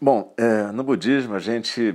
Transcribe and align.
Bom, 0.00 0.32
é, 0.36 0.70
no 0.70 0.84
budismo 0.84 1.34
a 1.34 1.40
gente 1.40 1.92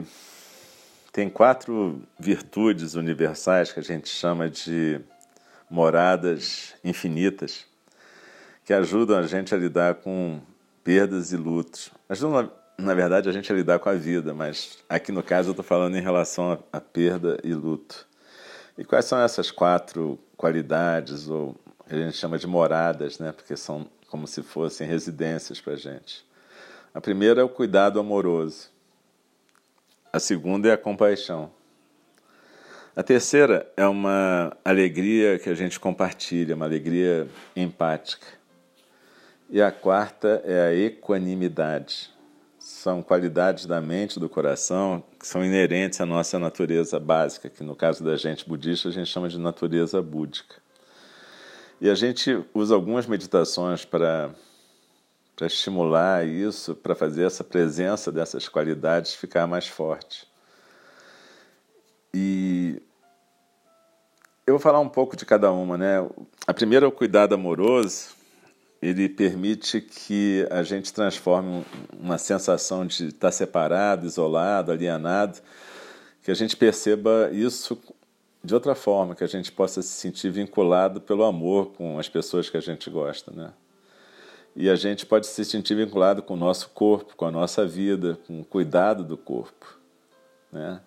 tem 1.13 1.29
quatro 1.29 2.02
virtudes 2.20 2.96
universais 2.96 3.71
que 3.71 3.79
a 3.79 3.83
gente 3.83 4.10
chama 4.10 4.49
de 4.49 4.99
moradas 5.70 6.74
infinitas, 6.84 7.66
que 8.66 8.74
ajudam 8.74 9.18
a 9.18 9.26
gente 9.26 9.55
a 9.55 9.58
lidar 9.58 9.96
com 9.96 10.42
perdas 10.84 11.31
e 11.31 11.38
lutos. 11.38 11.92
Ajudam, 12.10 12.52
na 12.77 12.93
verdade, 12.93 13.29
a 13.29 13.31
gente 13.31 13.50
a 13.50 13.55
lidar 13.55 13.79
com 13.79 13.88
a 13.88 13.93
vida, 13.93 14.33
mas 14.33 14.79
aqui 14.89 15.13
no 15.13 15.23
caso 15.23 15.49
eu 15.49 15.54
estou 15.54 15.63
falando 15.63 15.95
em 15.95 16.01
relação 16.01 16.61
a, 16.73 16.81
perda 16.81 17.39
e 17.41 17.54
luto. 17.54 18.05
E 18.77 18.83
quais 18.83 19.05
são 19.05 19.21
essas 19.21 19.49
quatro 19.49 20.20
qualidades, 20.35 21.29
ou 21.29 21.55
a 21.89 21.95
gente 21.95 22.17
chama 22.17 22.38
de 22.38 22.47
moradas, 22.47 23.17
né? 23.17 23.31
porque 23.31 23.55
são 23.55 23.88
como 24.09 24.27
se 24.27 24.43
fossem 24.43 24.85
residências 24.85 25.61
para 25.61 25.71
a 25.71 25.77
gente? 25.77 26.32
A 26.94 27.02
primeira 27.02 27.41
é 27.41 27.44
o 27.44 27.50
cuidado 27.50 28.00
amoroso. 28.00 28.70
A 30.12 30.20
segunda 30.20 30.70
é 30.70 30.73
a 30.73 30.77
compaixão. 30.77 31.52
A 32.95 33.02
terceira 33.02 33.67
é 33.76 33.88
uma 33.88 34.55
alegria 34.63 35.40
que 35.40 35.50
a 35.50 35.55
gente 35.55 35.80
compartilha, 35.80 36.53
uma 36.53 36.66
alegria 36.66 37.27
empática. 37.55 38.27
E 39.50 39.59
a 39.59 39.72
quarta 39.72 40.44
é 40.45 40.67
a 40.67 40.76
equanimidade. 40.76 42.12
São 42.59 43.02
qualidades 43.02 43.66
da 43.66 43.81
mente, 43.81 44.20
do 44.20 44.30
coração, 44.30 45.03
que 45.20 45.25
são 45.25 45.44
inerentes 45.44 46.00
à 46.00 46.05
nossa 46.05 46.38
natureza 46.38 47.00
básica, 47.00 47.50
que 47.50 47.64
no 47.64 47.75
caso 47.75 48.03
da 48.03 48.16
gente 48.16 48.48
budista 48.48 48.89
a 48.89 48.91
gente 48.91 49.08
chama 49.08 49.28
de 49.28 49.39
natureza 49.39 50.00
búdica. 50.00 50.58
E 51.81 51.89
a 51.89 51.95
gente 51.95 52.39
usa 52.53 52.75
algumas 52.75 53.08
meditações 53.08 53.84
para 53.84 54.30
para 55.36 55.48
estimular 55.48 56.26
isso, 56.26 56.76
para 56.76 56.96
fazer 56.96 57.26
essa 57.26 57.44
presença 57.44 58.12
dessas 58.12 58.48
qualidades 58.48 59.16
ficar 59.16 59.48
mais 59.48 59.68
forte. 59.68 60.28
E 62.14 62.81
eu 64.45 64.53
vou 64.53 64.59
falar 64.59 64.80
um 64.80 64.90
pouco 64.90 65.16
de 65.16 65.25
cada 65.25 65.52
uma, 65.52 65.78
né? 65.78 66.08
A 66.45 66.53
primeira 66.53 66.86
é 66.86 66.90
o 66.90 66.92
cuidado 66.92 67.34
amoroso. 67.34 68.09
Ele 68.81 69.08
permite 69.08 69.80
que 69.80 70.45
a 70.52 70.62
gente 70.62 70.94
transforme 70.94 71.66
uma 71.97 72.18
sensação 72.18 72.86
de 72.86 73.08
estar 73.08 73.31
separado, 73.31 74.06
isolado, 74.06 74.72
alienado, 74.72 75.40
que 76.22 76.30
a 76.30 76.34
gente 76.34 76.56
perceba 76.56 77.30
isso 77.31 77.81
de 78.44 78.53
outra 78.53 78.75
forma, 78.75 79.16
que 79.16 79.23
a 79.23 79.28
gente 79.28 79.52
possa 79.52 79.81
se 79.81 79.88
sentir 79.88 80.30
vinculado 80.30 81.00
pelo 81.00 81.23
amor 81.23 81.68
com 81.72 81.97
as 81.97 82.09
pessoas 82.09 82.50
que 82.50 82.58
a 82.58 82.62
gente 82.62 82.90
gosta, 82.90 83.31
né? 83.31 83.53
E 84.56 84.70
a 84.70 84.76
gente 84.76 85.06
pode 85.06 85.26
se 85.26 85.44
sentir 85.44 85.76
vinculado 85.76 86.22
com 86.22 86.36
o 86.36 86.38
nosso 86.38 86.70
corpo, 86.70 87.16
com 87.16 87.26
a 87.26 87.32
nossa 87.32 87.66
vida, 87.66 88.20
com 88.28 88.42
o 88.42 88.46
cuidado 88.46 89.04
do 89.04 89.18
corpo. 89.18 89.80
Né? 90.52 90.80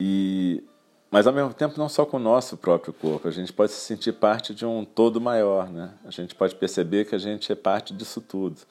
E, 0.00 0.64
mas 1.10 1.26
ao 1.26 1.32
mesmo 1.34 1.52
tempo 1.52 1.78
não 1.78 1.88
só 1.88 2.06
com 2.06 2.16
o 2.16 2.20
nosso 2.20 2.56
próprio 2.56 2.94
corpo, 2.94 3.28
a 3.28 3.30
gente 3.30 3.52
pode 3.52 3.72
se 3.72 3.80
sentir 3.80 4.12
parte 4.12 4.54
de 4.54 4.64
um 4.64 4.86
todo 4.86 5.20
maior. 5.20 5.70
Né? 5.70 5.92
A 6.04 6.10
gente 6.10 6.34
pode 6.34 6.54
perceber 6.54 7.04
que 7.04 7.14
a 7.14 7.18
gente 7.18 7.52
é 7.52 7.54
parte 7.54 7.92
disso 7.92 8.22
tudo. 8.22 8.62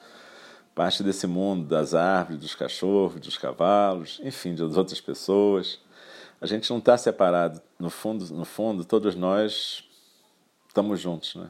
Parte 0.74 1.02
desse 1.02 1.26
mundo, 1.26 1.66
das 1.66 1.94
árvores, 1.94 2.40
dos 2.40 2.54
cachorros, 2.54 3.20
dos 3.20 3.38
cavalos, 3.38 4.20
enfim, 4.22 4.54
das 4.54 4.76
outras 4.76 5.00
pessoas. 5.00 5.78
A 6.40 6.46
gente 6.46 6.68
não 6.70 6.78
está 6.78 6.98
separado. 6.98 7.62
No 7.78 7.88
fundo, 7.88 8.26
no 8.34 8.44
fundo, 8.44 8.84
todos 8.84 9.14
nós 9.14 9.84
estamos 10.68 11.00
juntos. 11.00 11.36
Né? 11.36 11.48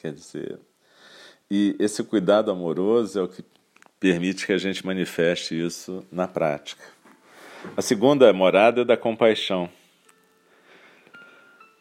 Quer 0.00 0.12
dizer, 0.12 0.58
e 1.50 1.76
esse 1.78 2.02
cuidado 2.02 2.50
amoroso 2.50 3.18
é 3.18 3.22
o 3.22 3.28
que 3.28 3.44
permite 4.00 4.46
que 4.46 4.52
a 4.52 4.58
gente 4.58 4.84
manifeste 4.84 5.54
isso 5.54 6.04
na 6.10 6.26
prática. 6.26 6.82
A 7.76 7.82
segunda 7.82 8.32
morada 8.32 8.82
é 8.82 8.84
da 8.84 8.96
compaixão. 8.96 9.68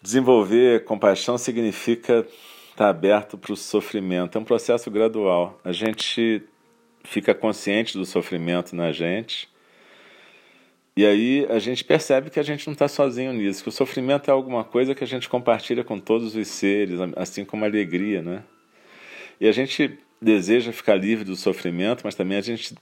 Desenvolver 0.02 0.84
compaixão 0.86 1.38
significa 1.38 2.26
estar 2.70 2.90
aberto 2.90 3.38
para 3.38 3.54
o 3.54 3.58
sofrimento. 3.58 4.38
É 4.38 4.42
um 4.42 4.46
processo 4.46 4.90
gradual. 4.90 5.60
A 5.64 5.72
gente 5.72 6.42
fica 7.04 7.34
consciente 7.34 7.98
do 7.98 8.06
sofrimento 8.06 8.76
na 8.76 8.92
gente. 8.92 9.50
E 10.96 11.06
aí 11.06 11.46
a 11.50 11.60
gente 11.60 11.84
percebe 11.84 12.30
que 12.30 12.40
a 12.40 12.44
gente 12.44 12.68
não 12.68 12.74
está 12.74 12.88
sozinho 12.88 13.34
nisso, 13.34 13.64
que 13.64 13.70
o 13.70 13.72
sofrimento 13.72 14.30
é 14.30 14.32
alguma 14.32 14.64
coisa 14.64 14.94
que 14.94 15.04
a 15.04 15.08
gente 15.08 15.28
compartilha 15.28 15.84
com 15.84 16.00
todos 16.00 16.36
os 16.36 16.48
seres, 16.48 17.00
assim 17.16 17.44
como 17.44 17.66
a 17.66 17.68
alegria, 17.68 18.22
né? 18.22 18.44
E 19.40 19.48
a 19.48 19.52
gente 19.52 19.98
deseja 20.22 20.72
ficar 20.72 20.96
livre 20.96 21.26
do 21.26 21.36
sofrimento, 21.36 22.02
mas 22.04 22.16
também 22.16 22.38
a 22.38 22.42
gente 22.42 22.76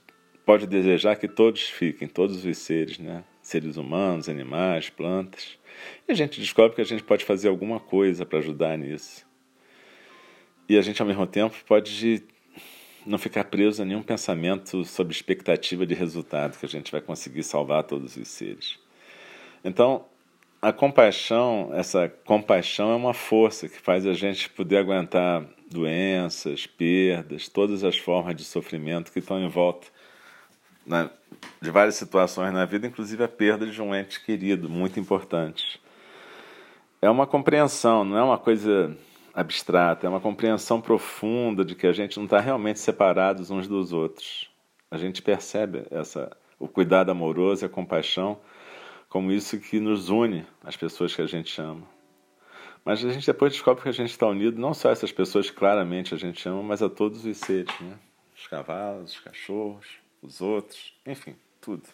pode 0.44 0.66
desejar 0.66 1.16
que 1.16 1.28
todos 1.28 1.62
fiquem, 1.62 2.08
todos 2.08 2.44
os 2.44 2.58
seres, 2.58 2.98
né? 2.98 3.24
Seres 3.40 3.76
humanos, 3.76 4.28
animais, 4.28 4.88
plantas. 4.88 5.58
E 6.08 6.12
a 6.12 6.14
gente 6.14 6.40
descobre 6.40 6.76
que 6.76 6.80
a 6.80 6.86
gente 6.86 7.02
pode 7.02 7.24
fazer 7.24 7.48
alguma 7.48 7.80
coisa 7.80 8.24
para 8.24 8.38
ajudar 8.38 8.76
nisso. 8.78 9.26
E 10.68 10.76
a 10.76 10.82
gente, 10.82 11.02
ao 11.02 11.08
mesmo 11.08 11.26
tempo, 11.26 11.56
pode 11.66 12.22
não 13.04 13.18
ficar 13.18 13.44
preso 13.44 13.82
a 13.82 13.84
nenhum 13.84 14.02
pensamento 14.02 14.84
sobre 14.84 15.12
expectativa 15.12 15.84
de 15.84 15.94
resultado, 15.94 16.56
que 16.56 16.66
a 16.66 16.68
gente 16.68 16.92
vai 16.92 17.00
conseguir 17.00 17.42
salvar 17.42 17.82
todos 17.82 18.16
os 18.16 18.28
seres. 18.28 18.78
Então, 19.64 20.04
a 20.60 20.72
compaixão, 20.72 21.70
essa 21.72 22.08
compaixão 22.08 22.92
é 22.92 22.94
uma 22.94 23.12
força 23.12 23.68
que 23.68 23.80
faz 23.80 24.06
a 24.06 24.12
gente 24.12 24.48
poder 24.50 24.76
aguentar 24.76 25.44
doenças, 25.72 26.66
perdas, 26.66 27.48
todas 27.48 27.82
as 27.84 27.96
formas 27.96 28.36
de 28.36 28.44
sofrimento 28.44 29.10
que 29.12 29.18
estão 29.18 29.40
em 29.40 29.48
volta 29.48 29.86
né, 30.86 31.10
de 31.60 31.70
várias 31.70 31.94
situações 31.94 32.52
na 32.52 32.64
vida, 32.64 32.86
inclusive 32.86 33.22
a 33.22 33.28
perda 33.28 33.66
de 33.66 33.80
um 33.80 33.94
ente 33.94 34.20
querido, 34.20 34.68
muito 34.68 34.98
importante. 34.98 35.80
É 37.00 37.10
uma 37.10 37.26
compreensão, 37.26 38.04
não 38.04 38.16
é 38.16 38.22
uma 38.22 38.38
coisa 38.38 38.96
abstrata, 39.34 40.06
é 40.06 40.10
uma 40.10 40.20
compreensão 40.20 40.80
profunda 40.80 41.64
de 41.64 41.74
que 41.74 41.86
a 41.86 41.92
gente 41.92 42.16
não 42.16 42.24
está 42.24 42.38
realmente 42.38 42.78
separados 42.78 43.50
uns 43.50 43.66
dos 43.66 43.92
outros. 43.92 44.50
A 44.90 44.98
gente 44.98 45.22
percebe 45.22 45.84
essa, 45.90 46.30
o 46.58 46.68
cuidado 46.68 47.10
amoroso 47.10 47.64
e 47.64 47.66
a 47.66 47.68
compaixão 47.68 48.38
como 49.08 49.32
isso 49.32 49.58
que 49.58 49.80
nos 49.80 50.08
une 50.08 50.46
às 50.62 50.76
pessoas 50.76 51.14
que 51.14 51.22
a 51.22 51.26
gente 51.26 51.60
ama. 51.60 51.82
Mas 52.84 53.04
a 53.04 53.12
gente 53.12 53.26
depois 53.26 53.52
descobre 53.52 53.82
que 53.82 53.88
a 53.88 53.92
gente 53.92 54.10
está 54.10 54.26
unido 54.26 54.60
não 54.60 54.74
só 54.74 54.88
a 54.88 54.92
essas 54.92 55.12
pessoas 55.12 55.48
que 55.48 55.56
claramente 55.56 56.14
a 56.14 56.18
gente 56.18 56.48
ama, 56.48 56.62
mas 56.62 56.82
a 56.82 56.88
todos 56.88 57.24
os 57.24 57.36
seres, 57.36 57.72
né? 57.80 57.96
Os 58.36 58.46
cavalos, 58.48 59.12
os 59.12 59.20
cachorros, 59.20 59.86
os 60.20 60.40
outros, 60.40 60.92
enfim, 61.06 61.36
tudo. 61.60 61.84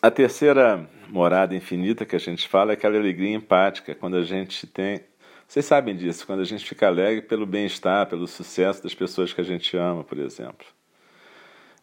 A 0.00 0.10
terceira 0.10 0.88
morada 1.08 1.54
infinita 1.54 2.06
que 2.06 2.16
a 2.16 2.18
gente 2.18 2.48
fala 2.48 2.72
é 2.72 2.74
aquela 2.74 2.96
alegria 2.96 3.34
empática, 3.34 3.94
quando 3.94 4.16
a 4.16 4.22
gente 4.22 4.66
tem. 4.66 5.00
Vocês 5.46 5.64
sabem 5.64 5.94
disso, 5.94 6.26
quando 6.26 6.40
a 6.40 6.44
gente 6.44 6.64
fica 6.64 6.86
alegre 6.86 7.22
pelo 7.22 7.46
bem-estar, 7.46 8.06
pelo 8.06 8.26
sucesso 8.26 8.82
das 8.82 8.94
pessoas 8.94 9.32
que 9.32 9.40
a 9.40 9.44
gente 9.44 9.76
ama, 9.76 10.02
por 10.02 10.18
exemplo. 10.18 10.66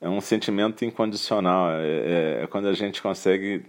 É 0.01 0.09
um 0.09 0.19
sentimento 0.19 0.83
incondicional, 0.83 1.71
é, 1.71 1.85
é, 1.85 2.43
é 2.43 2.47
quando 2.47 2.67
a 2.67 2.73
gente 2.73 3.01
consegue 3.01 3.65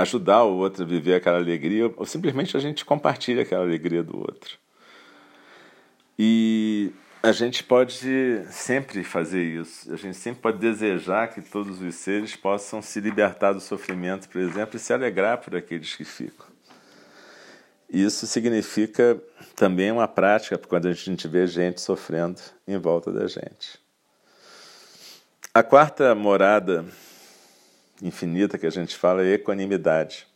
ajudar 0.00 0.44
o 0.44 0.56
outro 0.56 0.82
a 0.82 0.86
viver 0.86 1.14
aquela 1.14 1.38
alegria, 1.38 1.92
ou 1.96 2.06
simplesmente 2.06 2.56
a 2.56 2.60
gente 2.60 2.84
compartilha 2.84 3.42
aquela 3.42 3.64
alegria 3.64 4.02
do 4.02 4.16
outro. 4.18 4.58
E 6.18 6.92
a 7.22 7.32
gente 7.32 7.64
pode 7.64 8.44
sempre 8.50 9.02
fazer 9.02 9.42
isso. 9.42 9.92
A 9.92 9.96
gente 9.96 10.16
sempre 10.16 10.40
pode 10.40 10.58
desejar 10.58 11.28
que 11.28 11.42
todos 11.42 11.80
os 11.80 11.94
seres 11.94 12.36
possam 12.36 12.80
se 12.80 13.00
libertar 13.00 13.52
do 13.52 13.60
sofrimento, 13.60 14.28
por 14.28 14.40
exemplo, 14.40 14.76
e 14.76 14.78
se 14.78 14.92
alegrar 14.92 15.38
por 15.38 15.56
aqueles 15.56 15.94
que 15.94 16.04
ficam. 16.04 16.46
Isso 17.88 18.26
significa 18.26 19.20
também 19.54 19.92
uma 19.92 20.08
prática 20.08 20.58
quando 20.58 20.88
a 20.88 20.92
gente 20.92 21.28
vê 21.28 21.46
gente 21.46 21.80
sofrendo 21.80 22.40
em 22.66 22.76
volta 22.78 23.12
da 23.12 23.26
gente. 23.26 23.78
A 25.54 25.62
quarta 25.62 26.14
morada 26.14 26.84
infinita 28.02 28.58
que 28.58 28.66
a 28.66 28.70
gente 28.70 28.96
fala 28.96 29.24
é 29.24 29.34
equanimidade. 29.34 30.26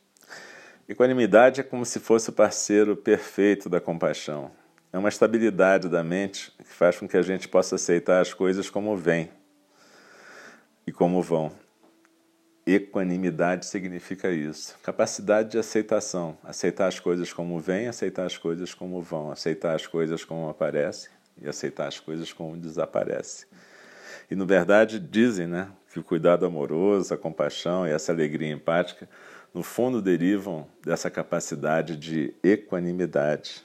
Equanimidade 0.88 1.60
é 1.60 1.64
como 1.64 1.84
se 1.84 2.00
fosse 2.00 2.30
o 2.30 2.32
parceiro 2.32 2.96
perfeito 2.96 3.68
da 3.68 3.80
compaixão. 3.80 4.50
É 4.92 4.98
uma 4.98 5.08
estabilidade 5.08 5.88
da 5.88 6.02
mente 6.02 6.52
que 6.58 6.64
faz 6.64 6.98
com 6.98 7.06
que 7.06 7.16
a 7.16 7.22
gente 7.22 7.48
possa 7.48 7.76
aceitar 7.76 8.20
as 8.20 8.34
coisas 8.34 8.68
como 8.68 8.96
vêm 8.96 9.30
e 10.84 10.90
como 10.90 11.22
vão. 11.22 11.52
Equanimidade 12.66 13.66
significa 13.66 14.30
isso. 14.30 14.76
Capacidade 14.82 15.50
de 15.50 15.58
aceitação. 15.58 16.36
Aceitar 16.42 16.88
as 16.88 16.98
coisas 16.98 17.32
como 17.32 17.58
vêm, 17.58 17.86
aceitar 17.86 18.26
as 18.26 18.36
coisas 18.36 18.74
como 18.74 19.00
vão. 19.00 19.30
Aceitar 19.30 19.74
as 19.74 19.86
coisas 19.86 20.24
como 20.24 20.48
aparecem 20.48 21.10
e 21.40 21.48
aceitar 21.48 21.86
as 21.86 21.98
coisas 21.98 22.32
como 22.32 22.56
desaparecem. 22.56 23.46
E, 24.30 24.34
na 24.34 24.44
verdade, 24.44 24.98
dizem 24.98 25.46
né, 25.46 25.68
que 25.92 25.98
o 25.98 26.04
cuidado 26.04 26.46
amoroso, 26.46 27.12
a 27.12 27.18
compaixão 27.18 27.86
e 27.86 27.90
essa 27.90 28.12
alegria 28.12 28.52
empática, 28.52 29.08
no 29.52 29.62
fundo, 29.62 30.00
derivam 30.00 30.66
dessa 30.84 31.10
capacidade 31.10 31.96
de 31.96 32.32
equanimidade. 32.42 33.62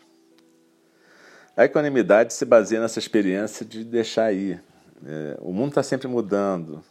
A 1.56 1.63
equanimidade 1.66 2.33
se 2.33 2.44
baseia 2.44 2.81
nessa 2.81 3.00
experiência 3.00 3.66
de 3.66 3.83
deixar 3.83 4.33
ir, 4.33 4.62
É, 5.06 5.38
o 5.42 5.51
mundo 5.51 5.69
está 5.69 5.83
sempre 5.83 6.07
mudando. 6.07 6.83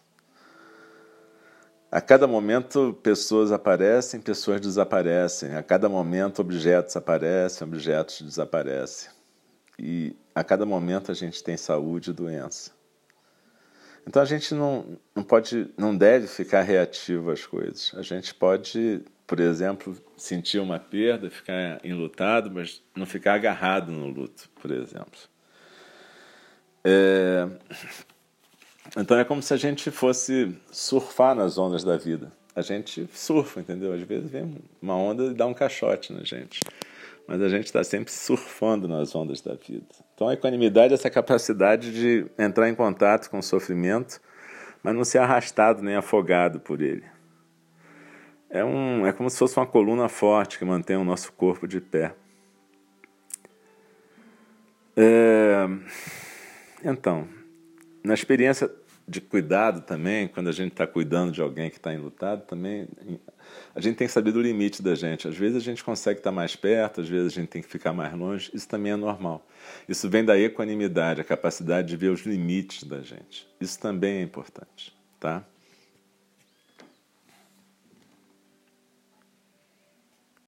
A 1.90 2.00
cada 2.00 2.26
momento, 2.26 2.96
pessoas 3.02 3.50
aparecem, 3.50 4.20
pessoas 4.20 4.60
desaparecem. 4.60 5.56
A 5.56 5.62
cada 5.62 5.88
momento, 5.88 6.40
objetos 6.40 6.96
aparecem, 6.96 7.66
objetos 7.66 8.20
desaparecem. 8.20 9.10
E 9.78 10.14
a 10.34 10.44
cada 10.44 10.66
momento, 10.66 11.10
a 11.10 11.14
gente 11.14 11.42
tem 11.42 11.56
saúde 11.56 12.10
e 12.10 12.12
doença. 12.12 12.72
Então, 14.06 14.20
a 14.22 14.24
gente 14.24 14.54
não, 14.54 14.98
não 15.14 15.22
pode, 15.22 15.68
não 15.76 15.96
deve 15.96 16.26
ficar 16.26 16.62
reativo 16.62 17.30
às 17.30 17.46
coisas. 17.46 17.92
A 17.96 18.02
gente 18.02 18.34
pode, 18.34 19.02
por 19.26 19.40
exemplo, 19.40 19.96
sentir 20.16 20.58
uma 20.58 20.78
perda, 20.78 21.30
ficar 21.30 21.80
enlutado, 21.84 22.50
mas 22.50 22.82
não 22.94 23.06
ficar 23.06 23.34
agarrado 23.34 23.90
no 23.90 24.08
luto, 24.08 24.48
por 24.60 24.70
exemplo. 24.70 25.18
É... 26.84 27.48
Então 28.96 29.18
é 29.18 29.24
como 29.24 29.42
se 29.42 29.54
a 29.54 29.56
gente 29.56 29.90
fosse 29.90 30.54
surfar 30.70 31.34
nas 31.34 31.56
ondas 31.56 31.82
da 31.82 31.96
vida. 31.96 32.30
A 32.54 32.60
gente 32.60 33.08
surfa, 33.12 33.60
entendeu? 33.60 33.92
Às 33.92 34.02
vezes 34.02 34.30
vem 34.30 34.56
uma 34.80 34.94
onda 34.94 35.24
e 35.24 35.34
dá 35.34 35.46
um 35.46 35.54
caixote 35.54 36.12
na 36.12 36.22
gente. 36.22 36.60
Mas 37.26 37.40
a 37.40 37.48
gente 37.48 37.64
está 37.64 37.82
sempre 37.82 38.12
surfando 38.12 38.86
nas 38.86 39.14
ondas 39.14 39.40
da 39.40 39.54
vida. 39.54 39.86
Então 40.14 40.28
a 40.28 40.34
equanimidade 40.34 40.92
é 40.92 40.94
essa 40.94 41.10
capacidade 41.10 41.92
de 41.92 42.26
entrar 42.38 42.68
em 42.68 42.74
contato 42.74 43.30
com 43.30 43.38
o 43.38 43.42
sofrimento, 43.42 44.20
mas 44.82 44.94
não 44.94 45.04
ser 45.04 45.18
arrastado 45.18 45.82
nem 45.82 45.96
afogado 45.96 46.60
por 46.60 46.82
ele. 46.82 47.04
É, 48.50 48.64
um, 48.64 49.06
é 49.06 49.12
como 49.12 49.28
se 49.28 49.38
fosse 49.38 49.56
uma 49.56 49.66
coluna 49.66 50.08
forte 50.08 50.58
que 50.58 50.64
mantém 50.64 50.96
o 50.96 51.04
nosso 51.04 51.32
corpo 51.32 51.66
de 51.66 51.80
pé. 51.80 52.14
É... 54.96 55.66
Então, 56.84 57.26
na 58.04 58.14
experiência 58.14 58.70
de 59.06 59.20
cuidado 59.20 59.82
também, 59.82 60.26
quando 60.26 60.48
a 60.48 60.52
gente 60.52 60.72
está 60.72 60.86
cuidando 60.86 61.30
de 61.30 61.40
alguém 61.40 61.68
que 61.68 61.76
está 61.76 61.92
enlutado, 61.92 62.46
também 62.46 62.88
a 63.74 63.80
gente 63.80 63.96
tem 63.96 64.06
que 64.06 64.12
saber 64.12 64.32
do 64.32 64.40
limite 64.40 64.82
da 64.82 64.94
gente. 64.94 65.28
Às 65.28 65.36
vezes 65.36 65.56
a 65.56 65.60
gente 65.60 65.84
consegue 65.84 66.20
estar 66.20 66.30
tá 66.30 66.34
mais 66.34 66.56
perto, 66.56 67.00
às 67.00 67.08
vezes 67.08 67.32
a 67.32 67.40
gente 67.40 67.48
tem 67.48 67.62
que 67.62 67.68
ficar 67.68 67.92
mais 67.92 68.12
longe. 68.14 68.50
Isso 68.54 68.66
também 68.66 68.92
é 68.92 68.96
normal. 68.96 69.46
Isso 69.88 70.08
vem 70.08 70.24
da 70.24 70.38
equanimidade, 70.38 71.20
a 71.20 71.24
capacidade 71.24 71.88
de 71.88 71.96
ver 71.96 72.08
os 72.08 72.20
limites 72.20 72.84
da 72.84 73.02
gente. 73.02 73.46
Isso 73.60 73.78
também 73.78 74.18
é 74.18 74.22
importante, 74.22 74.96
tá? 75.20 75.44